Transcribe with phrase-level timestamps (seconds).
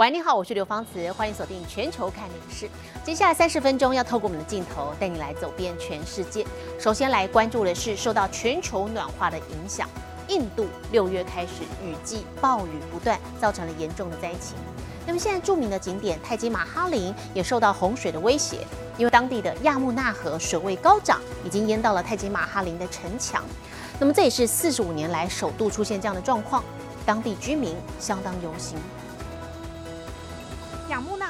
[0.00, 2.66] 喂，你好，我是刘芳慈，欢迎锁定全球看电视。
[3.04, 6.42] 接下来三十分钟要透过我们的镜头带你来走遍全世界。
[6.78, 9.86] 首先来关注的是受到全球暖化的影响，
[10.26, 14.56] 印度六月开始雨季暴雨不断，造成了严重的灾情。
[15.06, 23.44] 那么现在著名的景点泰姬玛哈陵也受到洪水的威胁，因为当地的亚穆纳河水位高涨，已经淹到了泰姬玛哈陵的城墙。
[23.98, 26.64] 那么这也是四十五年来首度出现这样的状况，
[27.04, 28.78] 当地居民相当忧心。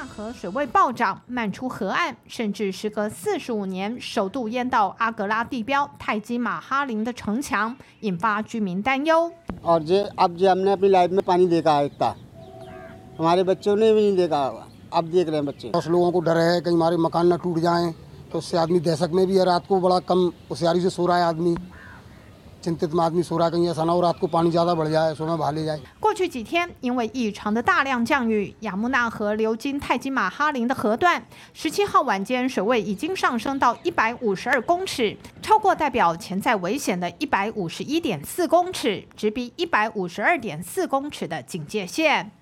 [0.06, 9.30] 河水位暴涨，漫出河岸，甚至时隔四十五年首度淹到阿格拉地标泰姬玛哈陵的城墙，引发居民担忧。
[13.18, 14.40] हमारे बच्चों ने भी नहीं देखा
[14.92, 17.58] अब देख रहे हैं बच्चे दस लोगों को डर है कहीं हमारे मकान न टूट
[17.58, 17.92] जाएं
[18.32, 20.18] तो उससे आदमी दहशत में भी है रात को बड़ा कम
[20.50, 21.56] होशियारी से सो रहा है आदमी
[22.62, 24.88] चिंतित में आदमी सो रहा है कहीं ऐसा ना हो रात को पानी ज़्यादा बढ़
[24.88, 31.22] जाए सो में बहा ले जाए 过去几天，因为异常的大量降雨，雅穆纳河流经泰姬玛哈陵的河段，
[31.54, 42.32] 十七号晚间水位已经上升到一百五十二公尺，超过代表潜在危险的一百五十一点四公尺，直逼一百五十二点四公尺的警戒线。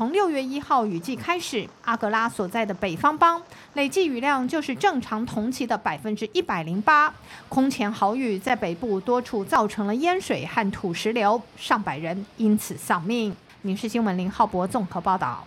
[0.00, 3.42] 从六月一号雨季开始，阿格拉所在的北方邦
[3.74, 7.12] 累计雨量就是正常同期的百分之一百零八。
[7.50, 13.36] 空前豪雨在北部多处造成了淹水和土石流，上百人因此丧命。
[13.60, 15.44] 民事新闻林浩博综合报道。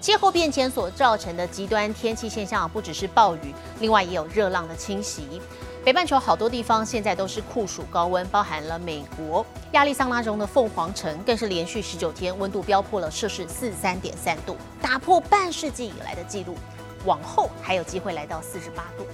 [0.00, 5.42] 气候变迁所造成的极端天气现象，不只是暴雨，另外也有热浪的侵袭。
[5.84, 16.56] 北半球好多地方现在都是酷暑高温，包含了美国亚利桑那州的凤凰城，更是连续十九天温度飙破了摄氏四三点三度，打破半世纪以来的记录。
[17.04, 19.04] 往后还有机会来到四十八度。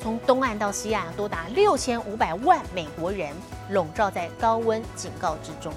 [0.00, 3.34] 从东岸到西岸，多达六千五百万美国人
[3.70, 5.72] 笼罩在高温警告之中。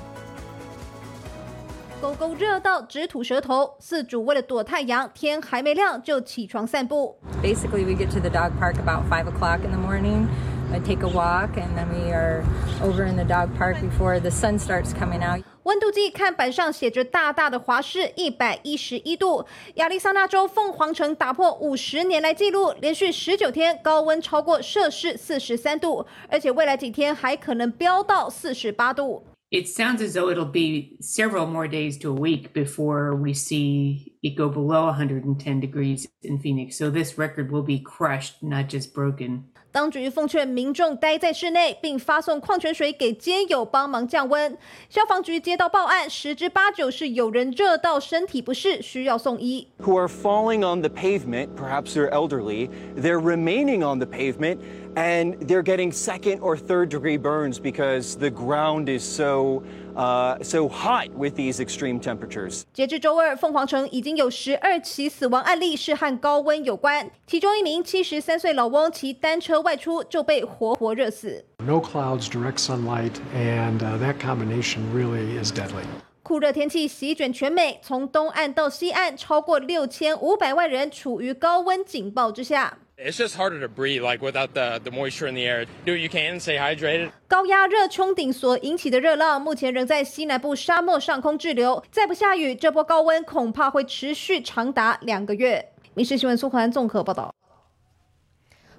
[2.06, 7.18] 狗狗热到直吐舌头，饲主为了躲太阳，天还没亮就起床散步。
[7.42, 10.28] Basically, we get to the dog park about five o'clock in the morning.
[10.72, 12.44] I take a walk, and then we are
[12.84, 15.44] over in the dog park before the sun starts coming out.
[15.64, 19.44] 温度计看板上写着大大的华氏一百一十一度。
[19.76, 29.24] 亚利桑那州凤凰城打破五十年来纪录，连续十九天高温超过摄氏四十三度，而且未来几天还可能飙到四十八度。
[29.55, 34.37] it sounds as though it'll be several more days to a week before we see it
[34.37, 36.77] go below 110 degrees in Phoenix.
[36.77, 39.45] So this record will be crushed, not just broken.
[39.73, 44.59] 当局奉劝民众待在室内，并发送矿泉水给街友帮忙降温。
[44.89, 49.69] 消防局接到报案，十之八九是有人热到身体不适，需要送医。
[49.79, 51.51] Who are falling on the pavement?
[51.57, 52.69] Perhaps they're elderly.
[52.97, 54.59] They're remaining on the pavement
[54.95, 59.63] and they're getting second or third degree burns because the ground is so
[59.95, 62.63] uh, so hot with these extreme temperatures.
[62.73, 71.45] 截至周二，凤凰城已经有十二起死亡案例是和高温有关，其中一名七十三岁老翁骑单车外出就被活活热死。
[71.59, 75.85] No clouds, direct sunlight, and uh, that combination really is deadly.
[76.23, 82.79] 酷热天气席卷全美，从东岸到西岸，超过六千五百万人处于高温警报之下。
[82.98, 85.66] It's just harder to breathe, like without the the moisture in the air.
[85.86, 87.12] Do what you can, stay hydrated.
[87.28, 91.84] 高压热冲顶所引起的热浪，目前仍在西南部沙漠上空滞留。
[91.92, 95.74] 再不下雨，这波高温恐怕会持续长达两个月。
[95.94, 97.34] 民事新闻苏环综合报道。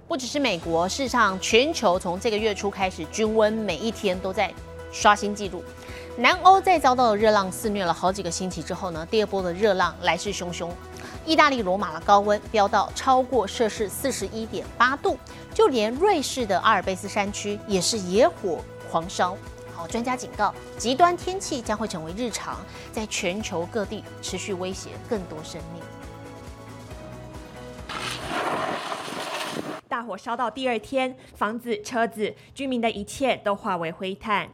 [0.07, 4.51] 不只是美国，事实上全球从这个月初开始，均温每一天都在
[4.91, 5.63] 刷新纪录。
[6.17, 10.71] 南欧在遭到热浪肆虐了好几个星期之后呢，第二波的热浪来势汹汹。
[11.27, 15.19] 意大利罗马的高温飙到超过摄氏四十一点八度，
[15.53, 19.35] 就连瑞士的阿尔卑斯山区也是野火狂烧。
[19.75, 22.55] 好，专家警告，极端天气将会成为日常，
[22.93, 25.83] 在全球各地持续威胁更多生命。
[29.89, 34.47] 大火烧到第二天，房子、车子、居民的一切都化为灰炭。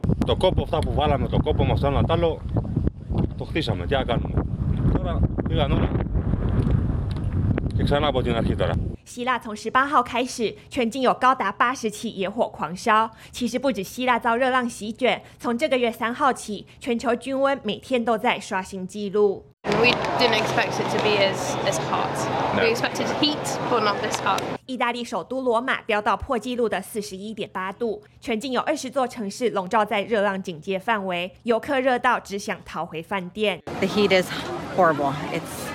[9.04, 13.10] 希腊从十八号开始，全境有高达八十起野火狂烧。
[13.30, 19.44] 其实不止希腊遭热浪席卷，从这个月三号起，全球均温每天都在刷新纪录。
[19.64, 22.08] We didn't expect it to be as as hot.
[22.56, 23.36] We expected heat,
[23.70, 24.40] but not this hot.
[24.66, 33.60] 意大利首都罗马飙到破纪录的四十一点八度，全境有二十座城市笼罩在热浪警戒范围，游客热到只想逃回饭店。
[33.80, 34.28] The heat is
[34.76, 35.12] horrible.
[35.32, 35.73] It's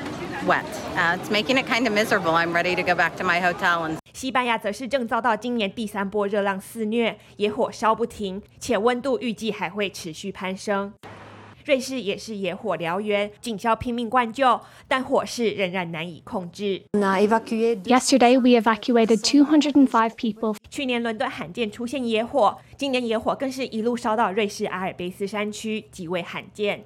[0.50, 0.66] wet.
[0.96, 2.34] Uh, it's making it kind of miserable.
[2.34, 10.92] I'm ready to go back to my hotel and 西班牙则是正遭到今年第三波热浪肆虐，野火烧不停，且温度预计还会持续攀升。
[11.66, 16.82] 瑞士也是野火燎原，警消拼命灌救，但火势仍然难以控制。
[16.94, 20.56] Yesterday, we evacuated 205 people.
[20.72, 26.84] 去年伦敦罕见出现野火，今年野火更是一路烧到瑞士阿尔卑斯山区，极为罕见。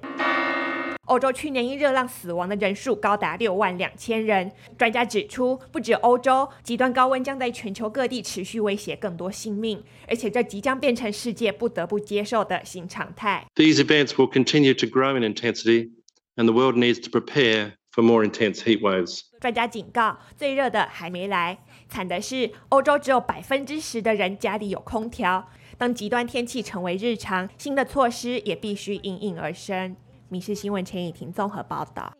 [1.06, 4.50] 欧洲去年因热浪死亡的人数高达六万两千人。
[4.78, 13.46] 专家指出，不止欧洲，极端高温将在全球各地持续威胁更多性命，而且这即将变成世界不得不接受的新常态。
[13.54, 15.90] These events will continue to grow in intensity,
[16.36, 19.20] and the world needs to prepare for more intense heat waves.
[19.40, 21.58] 专家警告，最热的还没来。
[21.88, 25.50] 惨的是，欧洲只有百分之十的人家里有空调。
[25.76, 29.96] 当极端天气成为日常，新的措施也必须应运而生。
[30.34, 32.12] 民事新闻陈以婷综合报道。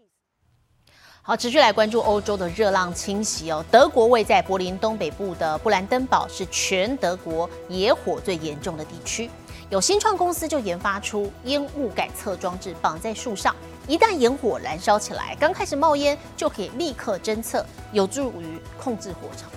[1.21, 3.65] 好，持续来关注欧洲的热浪侵袭哦。
[3.73, 9.29] 德国位在柏林东北部的布兰登堡是全德国野火最严重的地区。
[9.69, 13.53] 有新创公司就研发出烟雾感测装置，绑在树上，
[13.89, 19.51] 一旦烟火燃烧起来，刚开始冒烟就可以立刻侦测，有助于控制火场。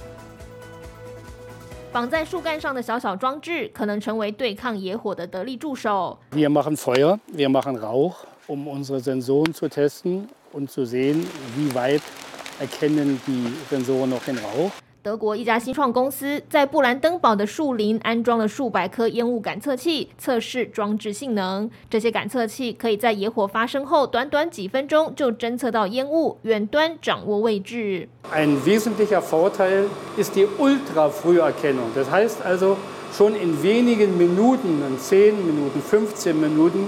[1.92, 6.19] 绑在树干上的小小装置，可能成为对抗野火的得力助手。
[6.31, 8.13] Wir machen Feuer, wir machen Rauch,
[8.46, 11.26] um unsere Sensoren zu testen und zu sehen,
[11.56, 12.02] wie weit
[12.60, 14.70] erkennen die Sensoren noch den Rauch.
[15.04, 21.69] 德国一家新创公司在布兰登堡的树林安装了数百颗烟雾感测器，测试装置性能。
[21.90, 28.08] 这些感测器可以在野火发生后短短几分钟就侦测到烟雾，远端掌握位置。
[28.32, 31.93] Ein wesentlicher Vorteil ist die Ultrafrüherkennung.
[31.96, 32.76] Das heißt also,
[33.12, 36.87] schon in wenigen Minuten, in 10 Minuten, 15 Minuten,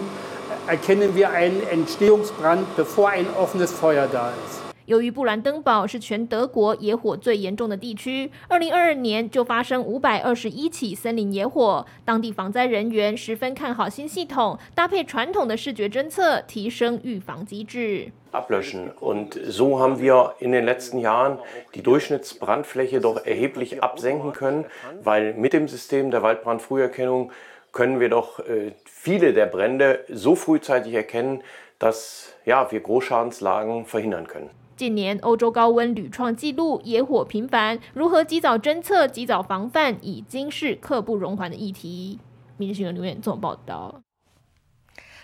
[0.68, 4.60] erkennen wir einen Entstehungsbrand, bevor ein offenes Feuer da ist.
[4.86, 11.86] 由于布兰登堡是全德国野火最严重的地区，二零二二年就发生五百二十一起森林野火。
[12.04, 18.12] 当地防灾人员十分看好新系统，搭配传统的视觉侦测，提升预防机制。
[18.30, 18.90] ablöschen.
[19.00, 21.38] Und so haben wir in den letzten Jahren
[21.72, 24.66] die Durchschnittsbrandfläche doch erheblich absenken können,
[25.02, 27.30] weil mit dem System der Waldbrandfrüherkennung
[27.71, 28.39] können wir doch
[28.85, 31.41] viele der Brände so frühzeitig erkennen,
[31.77, 34.49] dass ja, wir Großschadenslagen verhindern können.
[34.75, 42.19] 近年欧洲高温屡创纪录，野火频繁，如何及早侦测、及早防范，已经是刻不容缓的议题。
[42.55, 44.01] 民事新闻留言做报道。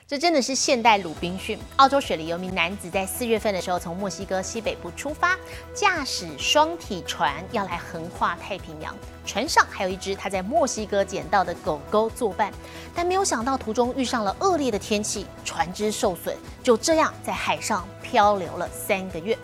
[0.07, 1.57] 这真的是现代鲁滨逊。
[1.77, 5.35] 澳洲雪梨有名男子在四月份的时候从墨西哥西北部出发，
[5.73, 8.95] 驾驶双体船要来横跨太平洋。
[9.25, 12.53] 船上还有一只他在墨西哥捡到的狗狗作伴，
[12.93, 19.35] 但没有想到途中遇上了恶劣的天气，船只受损，就这样在海上漂流了三个月。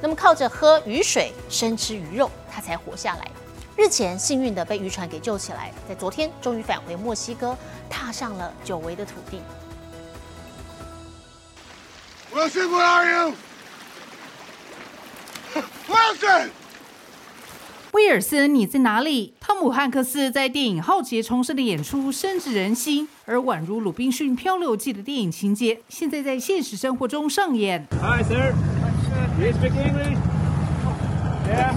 [0.00, 3.30] 那么靠着喝雨水、生吃鱼肉，他才活下来。
[3.76, 7.56] 日前幸运的被渔船给救起来，在昨天终于返回墨西哥，
[7.88, 9.40] 踏上了久违的土地。
[12.38, 13.34] Wilson, where are you?
[15.88, 16.50] Wilson!
[17.90, 19.34] 威尔森，你在哪里？
[19.40, 27.84] 汤姆·汉克斯在电影《浩劫重生》的演出深植人心，而宛如《鲁滨逊漂流记》的电影情节，现在在现实生活中上演。
[28.00, 28.52] Hi, sir.
[29.36, 30.16] Do you speak English?
[31.48, 31.74] Yeah.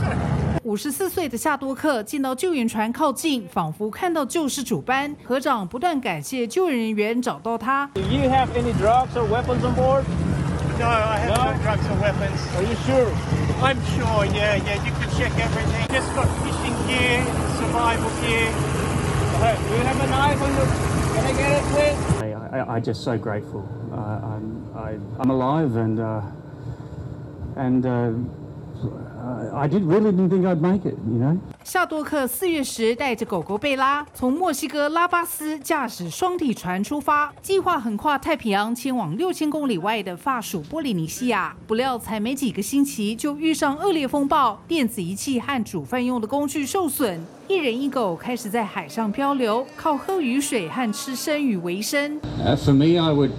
[0.64, 7.90] 五十四岁的夏多克见到救援船靠近，仿佛看到救世主般，合掌不断感谢救援人员找到他。
[7.96, 10.04] Do you have any drugs or weapons on board?
[10.82, 11.62] No, I have no, No?
[11.62, 12.42] drugs or weapons.
[12.58, 13.14] Are you sure?
[13.62, 15.88] I'm sure, yeah, yeah, you can check everything.
[15.94, 17.22] Just got fishing gear,
[17.62, 18.50] survival gear.
[19.46, 20.66] Hey, do you have a knife on your?
[21.14, 22.22] Can I get it, please?
[22.24, 23.62] I, I, I'm just so grateful.
[23.94, 26.22] Uh, I'm, I, I'm alive and, uh,
[27.58, 28.14] and uh,
[29.54, 31.38] I did really didn't think I'd make it, you know.
[31.64, 41.56] 夏多克四月时带着狗狗贝拉从墨西哥拉巴斯驾驶双体船出发，计划横跨太平洋前往六千公里外的法属波利尼西亚。
[41.68, 52.20] 不料才没几个星期就遇上恶劣风暴，电子仪器和煮饭用的工具受损，一人一狗开始在海上漂流，靠喝雨水和吃生鱼为生。
[52.44, 53.32] Uh, for me, I would,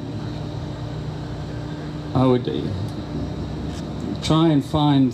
[2.15, 2.63] I would uh,
[4.23, 5.13] try and find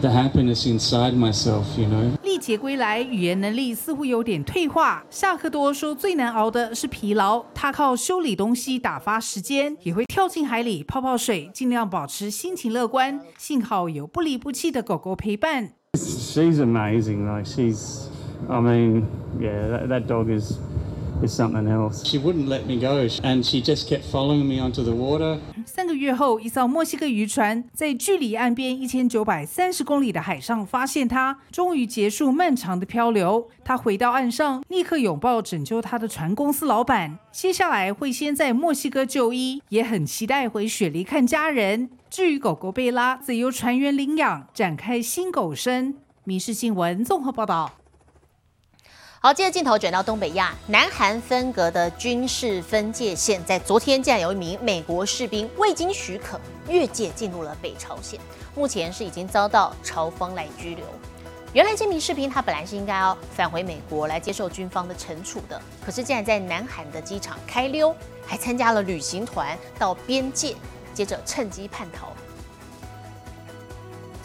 [0.00, 2.10] the happiness inside myself, you know.
[2.22, 5.04] 历劫归来，语言能力似乎有点退化。
[5.10, 13.20] 夏克多说，最难熬的是疲劳，他靠修理东西打发时间，也会跳进海里泡泡水，尽量保持心情乐观。
[13.38, 15.72] 幸好有不离不弃的狗狗陪伴。
[15.94, 18.08] She's amazing, like she's,
[18.48, 19.04] I mean,
[19.40, 20.58] yeah, that, that dog is,
[21.24, 22.04] something else.
[22.04, 25.38] She wouldn't let me go, and she just kept following me onto the water.
[25.64, 33.48] 三个月后，一艘墨西哥渔船在距离岸边一千九百三十公里的海上发现他，终于结束漫长的漂流。
[33.64, 37.18] 他回到岸上，立刻拥抱拯救他的船公司老板。
[37.32, 41.90] 接下来会先在墨西哥就医，也很期待回雪梨看家人。
[42.08, 45.94] 至于狗狗贝拉，则由船员领养，展开新狗生。
[46.24, 47.72] 民事新闻综合报道。
[49.18, 58.20] 好，接着镜头转到东北亚，南韩分隔的军事分界线，在昨天竟然有一名美国士兵未经许可越界进入了北朝鲜，
[58.54, 60.84] 目前是已经遭到朝方来拘留。
[61.54, 67.96] 原来这名士兵他本来是应该要返回美国来接受军方的惩处的，可是竟然在南韩的机场开溜，
[68.26, 70.54] 还参加了旅行团到边界，
[70.92, 72.12] 接着趁机叛逃。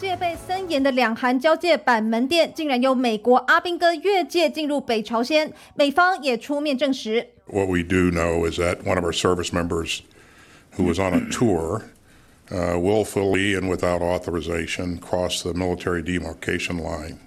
[0.01, 7.29] 戒备森严的两韩交界板门店，竟然有美国阿兵哥越界进入北朝鲜，美方也出面证实。
[7.47, 10.01] What we do know is that one of our service members,
[10.77, 11.81] who was on a tour,
[12.51, 17.17] uh, willfully and without authorization crossed the military demarcation line.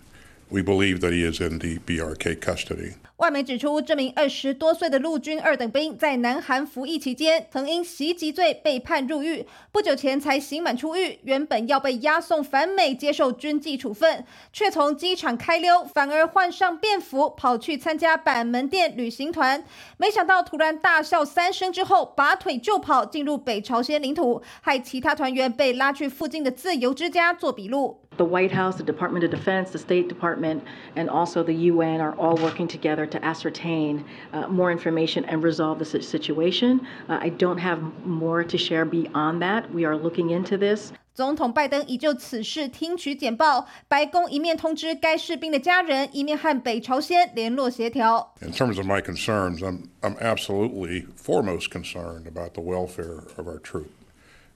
[0.50, 2.94] We believe that he is in the BRK custody.
[3.18, 11.18] 外媒指出，这名二十多岁的陆军二等兵在南韩服役期间，曾因袭击罪被判入狱，不久前才刑满出狱。
[11.24, 19.64] 原本要被押送返美接受军纪处分，却从机场开溜，反而换上便服跑去参加板门店旅行团。
[19.98, 28.02] 没想到突然大笑三声之后，拔腿就跑，进入北朝鲜领土，害其他团员被拉去附近的自由之家做笔录。
[28.17, 30.63] The White House, the Department of Defense, the State Department,
[30.95, 34.05] and also the UN are all working together to ascertain
[34.35, 36.81] uh, more information and resolve the situation.
[37.09, 39.73] Uh, I don't have more to share beyond that.
[39.73, 40.93] We are looking into this.
[41.15, 48.35] 总统拜登已就此事听取简报，白宫一面通知该士兵的家人，一面和北朝鲜联络协调。
[48.43, 53.89] In terms of my concerns, I'm I'm absolutely foremost concerned about the welfare of our troop,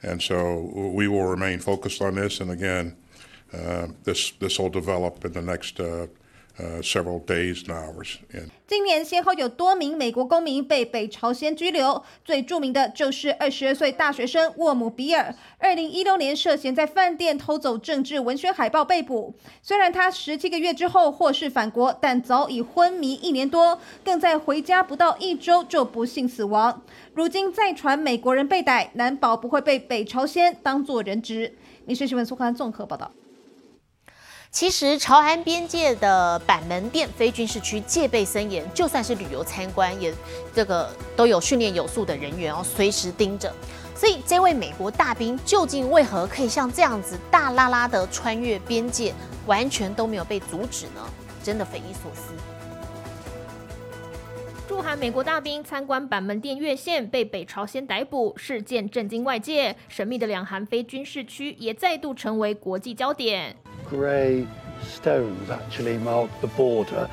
[0.02, 0.60] and so
[0.94, 2.40] we will remain focused on this.
[2.40, 2.96] And again.
[4.03, 6.07] This this will develop in the next uh,
[6.59, 8.17] uh, several days and hours.
[8.67, 15.33] 今年先后有多名美国公民被北朝鲜拘留，最著名的就是二十二岁大学生沃姆比尔。
[15.57, 19.33] 二零一六年涉嫌在饭店偷走政治文宣海报被捕。
[19.63, 26.83] 虽然他十七个月之后获释返国，但早已昏迷一年多，更在回家不到一周就不幸死亡。
[27.15, 31.55] 如今再传美国人被逮，难保不会被北朝鲜当作人质。
[31.85, 33.11] 民事新闻苏刊综合报道。
[34.51, 40.11] 其实，朝韩边界的板门店非军事区戒备森严，就算是旅游参观，也
[40.51, 43.53] 这个都有训练有素的人员哦，随时盯着。
[43.95, 49.13] 所以，这位美国大兵究竟为何可以像这样子大拉拉的穿越边界，
[49.45, 51.07] 完全都没有被阻止呢？
[51.43, 52.33] 真的匪夷所思。
[54.67, 59.75] 驻韩美国大兵参观板门店越线，被北朝鲜逮捕，事件震惊外界。
[59.87, 63.55] 神秘的两韩非军事区也再度成为国际焦点。
[63.88, 64.46] grey
[64.82, 67.08] stones actually mark the border.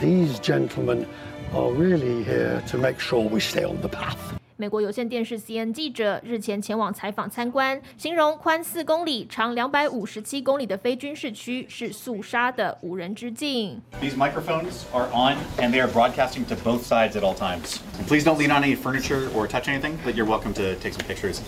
[0.00, 1.06] These gentlemen
[1.54, 4.16] are really here to make sure we stay on the path.
[4.56, 13.80] 美国有线电视 CN 记者日前前往采访参观，形容宽四公里、长两百五十七公里的非军事区是肃杀的无人之境。
[14.00, 17.78] These microphones are on and they are broadcasting to both sides at all times.
[18.06, 21.04] Please don't lean on any furniture or touch anything, but you're welcome to take some
[21.06, 21.42] pictures.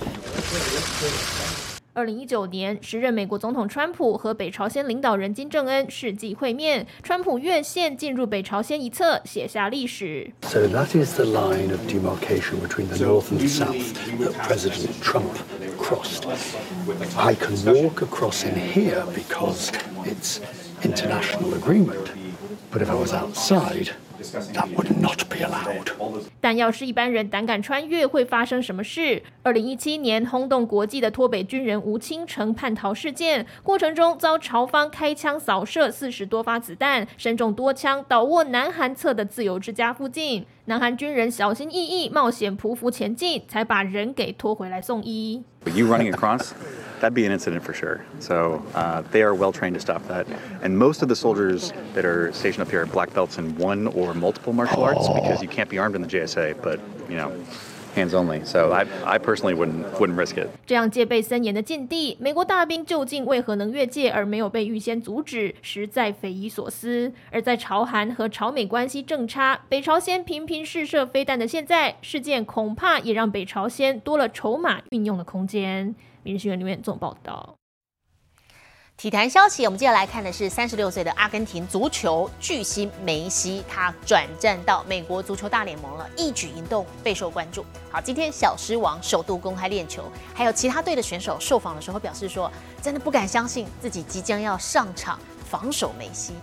[1.99, 10.31] 二零一九年，时任美国总统川普和北朝鲜领导人金正恩世纪会面，川普越线进入北朝鲜一侧，写下历史。
[10.43, 15.33] So that is the line of demarcation between the north and the south that President Trump
[15.77, 16.23] crossed.
[17.17, 19.73] I can walk across in here because
[20.05, 20.39] it's
[20.81, 22.13] international agreement,
[22.71, 23.89] but if I was outside.
[24.53, 25.91] That would not be allowed.
[26.41, 29.21] 但要是一般人胆敢穿越，会发生什么事？
[29.43, 40.45] 二零一七年轰动国际的脱北军人吴清城叛逃事件，过程中遭朝方开枪扫射四十多发子弹，身中多枪，倒卧南韩侧的自由之家附近。
[40.65, 45.43] 南韩军人小心翼翼、冒险匍匐前进，才把人给拖回来送医。
[45.65, 46.53] You running across?
[46.99, 48.01] that'd be an incident for sure.
[48.19, 50.27] So uh, they are well trained to stop that.
[50.61, 53.87] And most of the soldiers that are stationed up here are black belts in one
[53.87, 56.55] or multiple martial arts because you can't be armed in the JSA.
[56.61, 57.31] But you know.
[57.95, 60.47] Hands only, so I I personally wouldn't wouldn't risk it.
[60.67, 67.11] 这样戒备森严的禁地，美国大兵究竟为何能越界而没有被预先阻止，实在匪夷所思。
[67.31, 75.95] 而在朝韩和朝美关系正差，北朝鲜频频试射飞弹的现在，事件恐怕也让北朝鲜多了筹码运用的空间。
[76.21, 77.58] 民事新闻里面总报道。
[78.99, 87.65] 体坛消息，我们接下来看的是三十六岁的阿根廷足球巨星梅西，他转战到美国足球大联盟了，一举一动备受关注。
[87.89, 90.03] 好，今天小狮王首度公开练球，
[90.33, 92.51] 还有其他队的选手受访的时候表示说，
[92.81, 95.17] 真的不敢相信自己即将要上场
[95.49, 96.33] 防守梅西。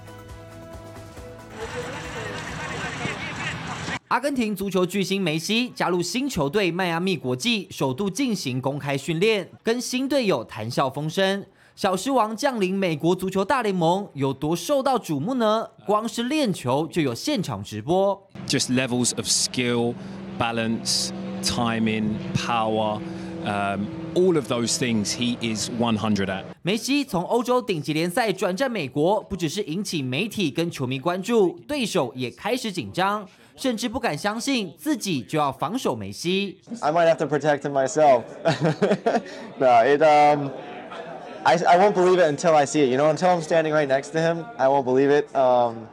[4.08, 11.44] 阿根廷足球巨星梅西加入新球队迈阿密国际，首度进行公开训练，跟新队友谈笑风生。
[11.76, 15.68] 小狮王降临美国足球大联盟有多受到瞩目呢？
[15.84, 18.18] 光是练球就有现场直播。
[18.46, 19.92] Just levels of skill,
[20.38, 21.10] balance,
[21.42, 22.98] timing, power,
[23.44, 26.44] um, all of those things he is 100 at.
[26.62, 36.56] 梅西从欧洲顶级联赛转战美国，不只是引起媒体跟球迷关注，对手也开始紧张，甚至不敢相信自己就要防守梅西。
[36.80, 38.22] I might have to protect him myself.
[39.58, 40.50] no, it um.
[41.46, 42.88] I, I won't believe it until I see it.
[42.90, 45.32] You know, until I'm standing right next to him, I won't believe it.
[45.34, 45.86] Um,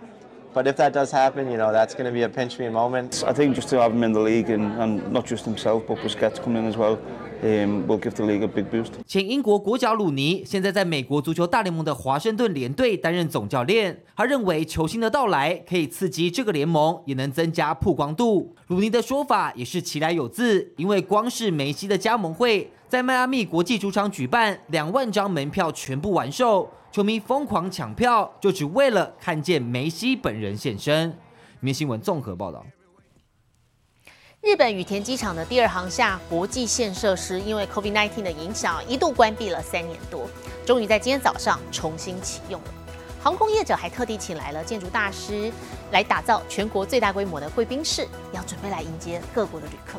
[0.51, 3.23] but if that does happen, you know, that's going to be a pinch me moment.
[3.27, 5.99] I think just to have him in the league and, and not just himself, but
[5.99, 6.99] Busquets coming in as well.
[7.43, 8.93] Will give the league a big boost.
[9.05, 14.01] 前英国国脚鲁尼现在在美国足球大联盟的华盛顿联队担任总教练。
[14.15, 18.55] 他认为球星的到来可以刺激这个联盟，也能增加曝光度。
[18.67, 31.13] 鲁尼的说法也是其来有自，因为光是梅西的加盟会在迈阿密国际主场举办，两万张门票全部完售，球迷疯狂抢票，就只为了看见梅西本人现身。
[31.59, 32.65] 明新闻综合报道。
[34.43, 40.27] 日本羽田机场的第二航厦国际线设施因为 COVID-19 的影响，一度关闭了三年多，
[40.65, 42.67] 终于在今天早上重新启用了。
[43.23, 45.49] 航空业者还特地请来了建筑大师
[45.93, 49.97] 来打造全国最大规模的贵宾室，要准备来迎接各国的旅客。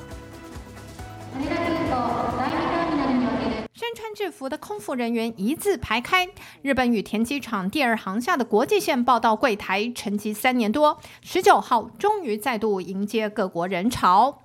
[4.13, 6.29] 身穿制服的空服人员一字排开，
[6.61, 14.37] 日本羽田机场第二航厦的国际线报到柜台沉寂三年多，十九号终于再度迎接各国人潮。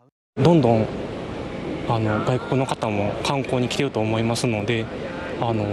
[0.43, 0.87] どんどん
[1.87, 4.87] あの外国の方も観光に来てると思いますので、
[5.43, 5.67] あの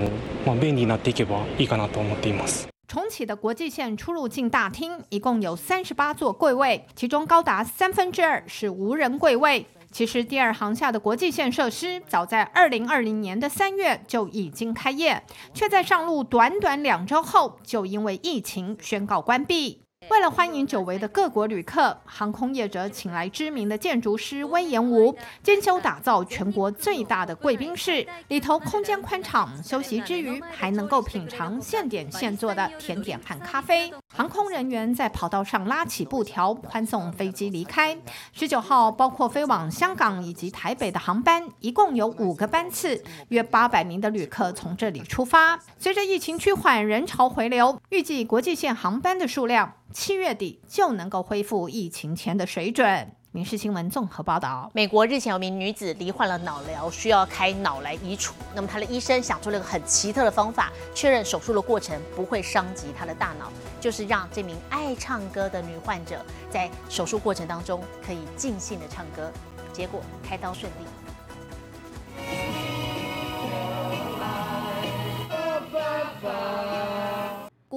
[0.46, 2.68] まあ便利になっていけばいいかなと思っています。
[2.90, 9.66] 重启的国际线出入境大厅一共有三十八座柜位，其中高达三分之二是无人柜位。
[9.97, 15.23] 其实，第二航厦的国际线设施早在二零二零年的三月就已经开业，
[15.55, 19.86] 却在上路短短两周后就因为疫情宣告关闭。
[20.09, 33.93] 为了欢迎久违的各国旅客，航空业者请来知名的建筑师威严吴兼修打造全国最大的贵宾室，里头空间宽敞，休息之余还能够品尝现点现做的甜点和咖啡。
[34.15, 37.99] 航空人员在跑道上拉起布条，欢送飞机离开。
[38.33, 45.59] 十九号，包括飞往香港以及台北的航班，一共有五个班次，约八百名的旅客从这里出发。
[45.79, 49.73] 随着疫情趋缓，人潮回流，预计国际线航班的数量。
[49.93, 53.13] 七月底就能够恢复疫情前的水准。
[53.33, 58.35] 民事新闻综合报道：美国日前有名女子罹患了脑瘤，需要开脑来移除。
[58.55, 69.31] 那么她的医生想出了一个很奇特的方法，确认手术的过程不会伤及她的大脑，就是让这名爱唱歌的女患者在手术过程当中可以尽兴的唱歌。
[69.73, 70.96] 结果开刀顺利。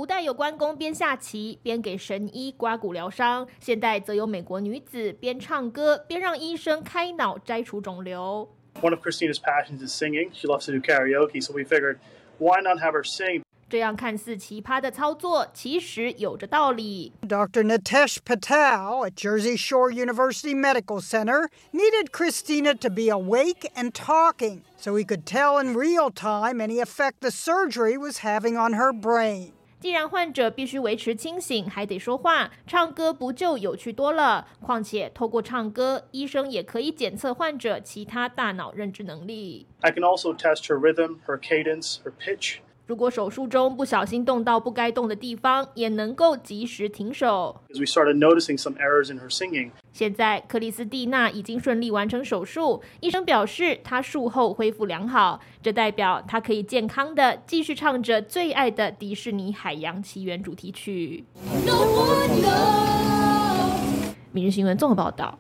[0.10, 8.50] 代有关公边下棋边给神医刮骨疗伤，现代则有美国女子边唱歌边让医生开脑摘除肿瘤。
[8.82, 10.32] One of Christina's passions is singing.
[10.34, 11.98] She loves to do karaoke, so we figured
[12.39, 13.43] why not have her sing.
[13.69, 17.13] 这样看似奇葩的操作，其实有着道理。
[17.22, 17.63] Dr.
[17.63, 24.62] Nitesh Patel at Jersey Shore University Medical Center needed Christina to be awake and talking
[24.76, 28.91] so he could tell in real time any effect the surgery was having on her
[28.91, 29.52] brain.
[29.79, 34.45] 既然患者必须维持清醒，还得说话，唱歌不就有趣多了？
[34.61, 39.67] 况且透过唱歌，医生也可以检测患者其他大脑认知能力。
[39.79, 42.57] I can also test her rhythm, her cadence, her pitch.
[42.89, 47.62] 如果手术中不小心动到不该动的地方，也能够及时停手。
[47.69, 49.69] As we started noticing some errors in her singing.
[49.93, 61.25] 现在克里斯蒂娜已经顺利完成手术，医生表示她术后恢复良好，这代表她可以健康的继续唱着最爱的迪士尼海洋奇缘主题曲。
[64.32, 65.38] 每日新闻综合报道。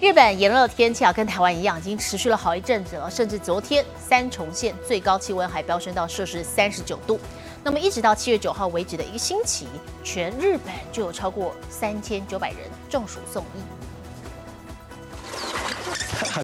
[0.00, 3.10] 日本炎热天气啊，跟台湾一样，已经持续了好一阵子了。
[3.10, 7.20] 甚至昨天三重县最高气温还飙升到摄氏三十九度。
[7.62, 9.66] 那么一直到七月九号为止的一个星期，
[10.02, 13.79] 全日本就有超过三千九百人中暑送医。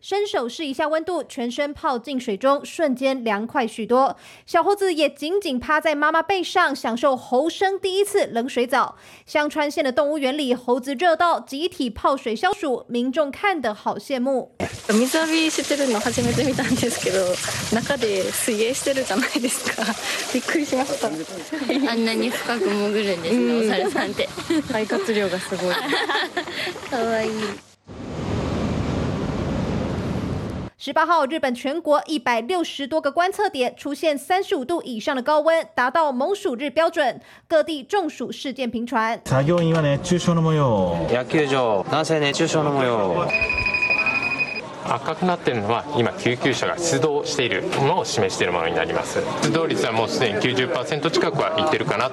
[0.02, 4.18] 伸手试一下温度，全身泡进水中，瞬间凉快许多。
[4.46, 8.96] 小猴子也紧紧趴在妈妈背上，享受猴生第一次冷水澡。
[9.26, 14.52] 香川县的动物园里，猴子热到集体泡水消暑，民众看得好羡慕。
[14.88, 17.20] 水浴びしてるの初めて見たんですけど、
[17.74, 19.84] 中で水泳してるじゃないですか。
[20.34, 21.08] びっくりしました。
[21.08, 24.28] あんなに深く潜るんですね、お猿さんって。
[24.68, 25.76] 肺 活 量がすごい。
[26.90, 27.32] 可愛い。
[30.78, 39.22] 十八号，日本全国一百六十多个观测点出现三十五度以上的高温，达到猛暑日标准，各地中暑事件频传。
[39.26, 40.98] 作業員は熱中症の模様。
[41.12, 43.28] 野球場、男性熱中症の模様。
[44.84, 52.10] 赤くなっているのは今救急車が出動しているものを示しているものになります出動率はもうすでに90%近くはいってるかな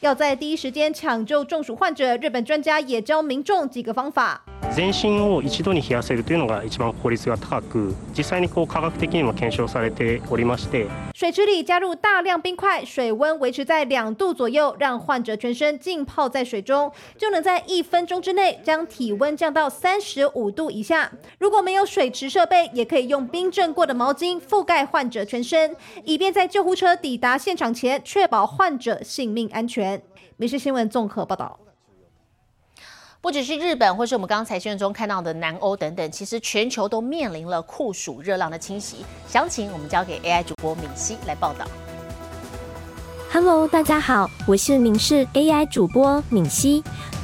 [0.00, 4.40] 要在第一时间抢救中暑患者，日本专家也教民众几个方法。
[4.74, 10.86] 全身を一度に冷やせるというのが一番効率が高く、実際にこう科学的にも検証されておりまして。
[11.19, 21.11] 水池里加入大量冰块，水温维持在两度左右，让患者全身浸泡在水中，就能在一分钟之内将体温降到三十五度以下。
[21.37, 30.01] 如果没有水池设备，也可以用冰镇过的毛巾覆盖患者全身，以便在救护车抵达现场前，确保患者性命安全。
[30.37, 31.59] 民事新闻综合报道，
[33.21, 39.05] 不只是日本，或是我们刚才新闻中看到的南欧等等，其实全球都面临了酷暑热浪的侵袭。
[39.27, 41.65] 详情我们交给 AI 主播敏熙来报道。
[43.29, 46.81] Hello，大家好，我是民事 AI 主播敏熙。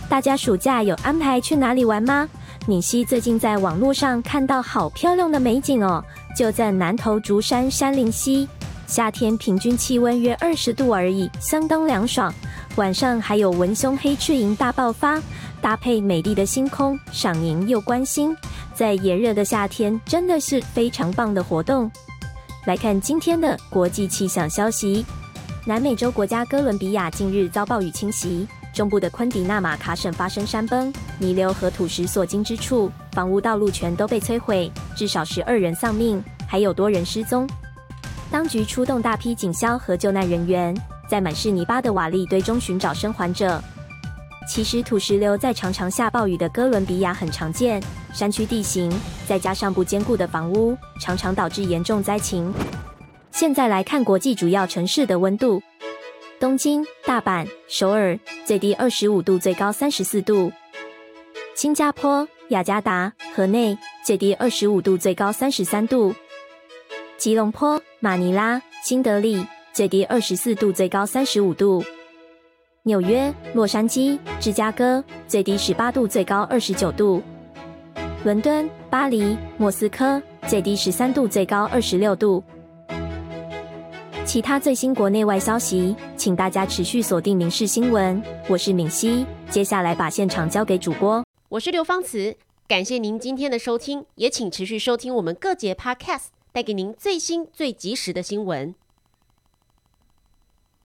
[0.10, 2.28] 大家暑假有安排去哪里玩吗？
[2.68, 6.04] 敏熙最近在网络上看到好漂亮的美景哦，
[6.36, 8.50] 就在南投竹山山林溪。
[8.86, 12.32] 夏天平均气温约二十度而已，相当凉爽。
[12.76, 15.20] 晚上还有文胸黑翅萤大爆发，
[15.66, 18.38] 搭配美丽的星空，赏萤又观星，
[18.76, 21.90] 在炎热的夏天真的是非常棒的活动。
[22.68, 25.04] 来看今天的国际气象消息：
[25.66, 37.50] 南美洲国家哥伦比亚近日遭暴雨侵袭，中部的昆迪纳马卡省发生山崩，泥流和土石所经之处，房屋道路全都被摧毁，至少十二人丧命，还有多人失踪。
[38.30, 40.78] 当局出动大批警消和救难人员，
[41.10, 43.60] 在满是泥巴的瓦砾堆中寻找生还者。
[44.48, 47.82] 其实土石流在常常下暴雨的哥伦比亚很常见，
[48.14, 48.92] 山区地形
[49.28, 52.54] 再加上不坚固的房屋，常常导致严重灾情。
[53.32, 55.62] 现在来看国际主要城市的温度：
[56.40, 60.52] 东京、大阪、首尔，最低二十五度，最高三十四度；
[61.56, 66.14] 新加坡、雅加达、河内，最低二十五度，最高三十三度。
[67.18, 71.84] 吉隆坡、马尼拉、新德里最低二十四度，最高三十五度；
[72.88, 77.20] 纽约、洛杉矶、芝加哥最低十八度，最高二十九度；
[78.24, 82.44] 伦敦、巴黎、莫斯科最低十三度，最高二十六度。
[84.24, 89.26] 其他最新国内外消息，请大家持续锁定《民事新闻》，我是敏熙。
[89.50, 92.36] 接下来把现场交给主播，我是刘芳慈。
[92.68, 96.26] 感谢您今天的收听，也请持续收听我们各节 Podcast。
[96.52, 98.76] 带给您最新最及时的新闻。